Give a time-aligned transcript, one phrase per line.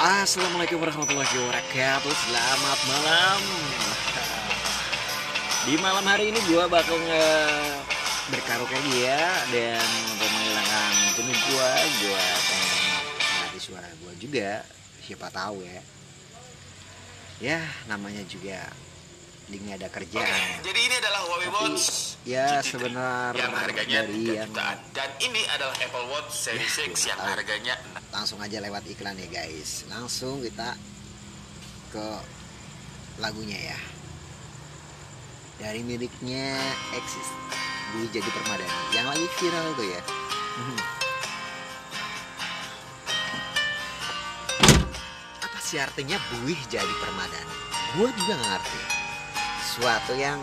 [0.00, 2.08] Assalamualaikum warahmatullahi wabarakatuh.
[2.08, 3.40] Selamat malam.
[5.68, 7.28] Di malam hari ini gue bakal nge
[8.32, 12.72] berkaraoke ya Dan untuk menghilangkan jenuh gue Gue pengen
[13.20, 14.64] melatih suara gue juga.
[15.04, 15.84] Siapa tahu ya.
[17.44, 18.72] Ya namanya juga
[19.52, 20.64] nggak ada kerjaan.
[20.64, 24.78] Jadi ini adalah Huawei Watch ya, GT3 sebenar yang harganya dari 3 yang- jutaan.
[24.90, 27.30] Dan ini adalah Apple Watch Series Ya, 6 gua yang tahu.
[27.30, 27.74] harganya
[28.10, 29.84] langsung aja lewat iklan ya guys.
[29.86, 30.76] Langsung kita
[31.90, 32.06] ke
[33.16, 33.78] lagunya ya.
[35.58, 36.56] Dari miliknya
[36.94, 37.28] Exis
[37.90, 38.72] Bui Jadi Permadani.
[38.90, 40.00] Yang lagi viral tuh ya.
[45.40, 47.54] Apa sih artinya Buih Jadi Permadani?
[47.92, 48.80] Gue juga ngerti.
[49.70, 50.38] Suatu yang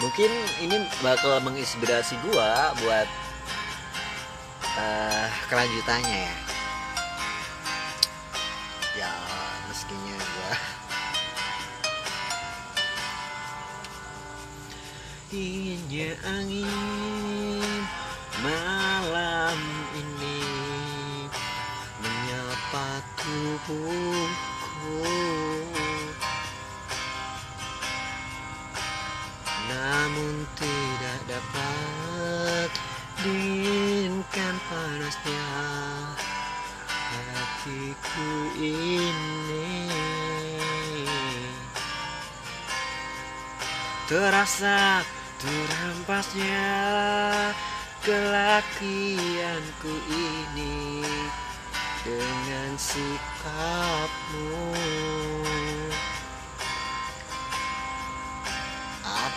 [0.00, 0.32] mungkin
[0.64, 3.08] ini bakal menginspirasi gua buat
[4.80, 6.34] eh kelanjutannya ya.
[8.96, 9.12] Ya
[9.68, 10.52] meskinya gua.
[15.30, 17.49] Dinginnya angin
[29.70, 32.70] namun tidak dapat
[33.22, 35.46] dinginkan panasnya.
[37.10, 39.90] Hatiku ini
[44.06, 45.02] terasa
[45.38, 46.70] terampasnya
[48.06, 51.02] kelakianku ini
[52.06, 54.72] dengan sikapmu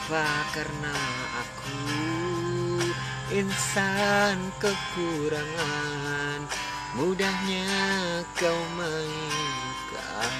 [0.03, 0.95] apa karena
[1.39, 1.79] aku
[3.31, 6.43] insan kekurangan?
[6.99, 7.71] Mudahnya
[8.35, 10.33] kau mainkan.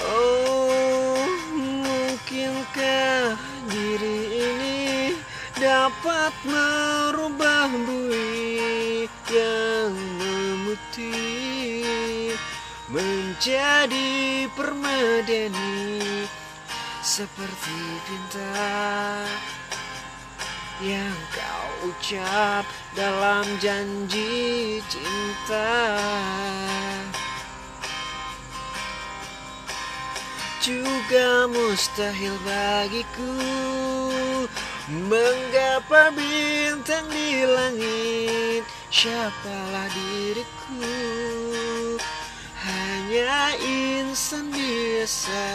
[0.00, 3.36] Oh mungkinkah
[3.68, 5.12] diri ini
[5.60, 11.57] dapat merubah bui yang memutih
[12.98, 16.26] menjadi permadani
[16.98, 17.78] seperti
[18.10, 18.58] pinta
[20.82, 22.66] yang kau ucap
[22.98, 25.94] dalam janji cinta.
[30.58, 33.34] Juga mustahil bagiku
[34.90, 38.66] menggapai bintang di langit?
[38.90, 40.82] Siapalah diriku
[43.62, 45.46] insan biasa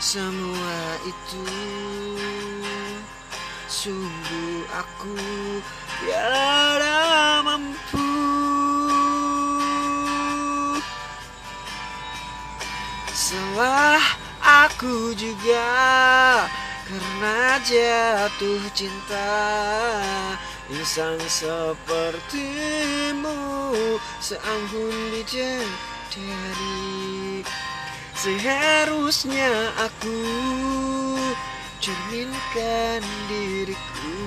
[0.00, 1.44] semua itu.
[3.70, 5.16] Sungguh aku
[6.02, 8.12] tiada mampu.
[13.12, 14.02] Salah
[14.40, 15.70] aku juga
[16.88, 19.30] karena jatuh cinta.
[20.70, 21.78] Insan sepertimu
[24.22, 25.10] seanggun
[26.10, 27.44] bidadari
[28.18, 30.18] Seharusnya aku
[31.80, 33.00] cerminkan
[33.30, 34.18] diriku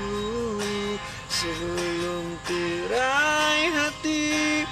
[1.27, 4.63] Sebelum tirai hati.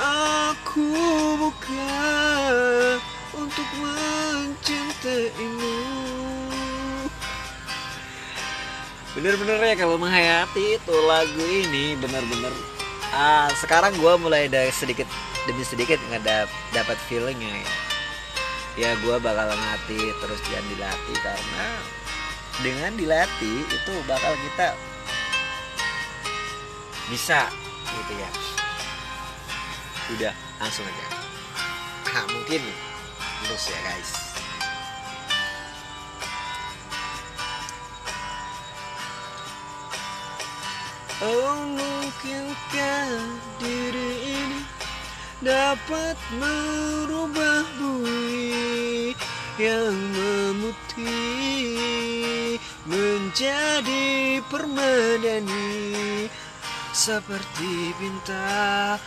[0.00, 0.92] Aku
[1.40, 1.96] buka
[3.32, 5.76] untuk mencintaimu.
[9.16, 12.52] Bener-bener ya kalau menghayati itu lagu ini bener-bener.
[13.16, 15.08] Ah sekarang gua mulai dari sedikit
[15.50, 17.72] demi sedikit nggak dapat feelingnya ya.
[18.78, 21.66] Ya gua bakal ngelatih terus jangan dilatih karena
[22.62, 24.78] dengan dilatih itu bakal kita
[27.10, 27.50] bisa
[27.82, 28.30] gitu ya.
[30.14, 31.06] Udah langsung aja.
[32.14, 32.62] Ah mungkin
[33.42, 34.10] terus ya guys.
[41.20, 43.10] Oh mungkinkah
[43.58, 44.09] diri
[45.40, 49.16] dapat merubah bui
[49.56, 51.00] yang memutih
[52.84, 56.28] menjadi permadani
[56.92, 59.00] seperti pinta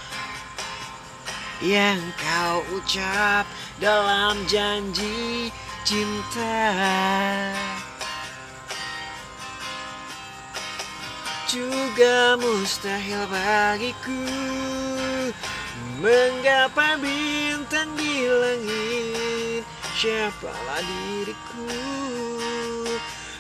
[1.62, 3.46] yang kau ucap
[3.78, 5.54] dalam janji
[5.86, 6.74] cinta.
[11.46, 14.26] Juga mustahil bagiku
[16.04, 19.64] menggapai bintang di langit?
[19.96, 21.72] Siapalah diriku?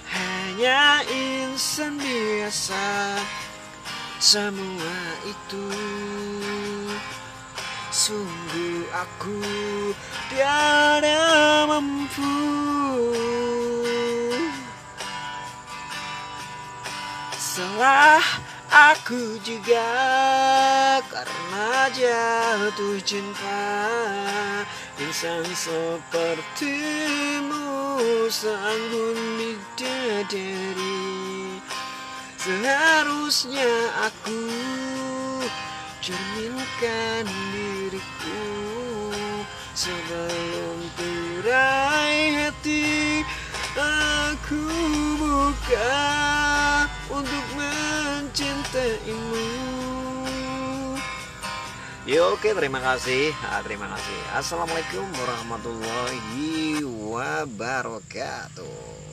[0.07, 3.19] Hanya insan biasa.
[4.23, 5.67] Semua itu.
[7.91, 9.43] Sungguh aku
[10.31, 12.31] tiada mampu.
[17.35, 19.85] Salah aku juga
[21.05, 23.69] karena jatuh cinta
[24.97, 26.81] Insan sepertimu
[28.29, 31.01] sanggup bidadari.
[32.37, 33.73] Seharusnya
[34.09, 34.41] aku
[36.01, 38.45] cerminkan diriku
[39.73, 43.25] Sebelum tirai hati.
[43.73, 44.69] Aku
[45.17, 46.22] buka untuk
[48.93, 49.41] mencintaimu
[52.03, 53.31] Ya oke terima kasih.
[53.47, 54.19] Ah, Terima kasih.
[54.35, 59.12] Assalamualaikum warahmatullahi wabarakatuh